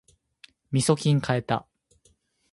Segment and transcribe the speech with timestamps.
[0.71, 1.67] みそきん買えた